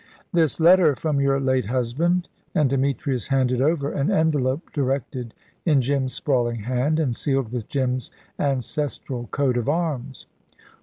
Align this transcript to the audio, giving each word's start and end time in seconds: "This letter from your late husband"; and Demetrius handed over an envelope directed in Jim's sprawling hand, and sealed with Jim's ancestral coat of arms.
"This 0.33 0.59
letter 0.59 0.95
from 0.95 1.21
your 1.21 1.39
late 1.39 1.67
husband"; 1.67 2.27
and 2.55 2.71
Demetrius 2.71 3.27
handed 3.27 3.61
over 3.61 3.91
an 3.91 4.09
envelope 4.09 4.73
directed 4.73 5.35
in 5.63 5.79
Jim's 5.79 6.13
sprawling 6.13 6.61
hand, 6.63 6.99
and 6.99 7.15
sealed 7.15 7.51
with 7.51 7.69
Jim's 7.69 8.09
ancestral 8.39 9.27
coat 9.27 9.57
of 9.57 9.69
arms. 9.69 10.25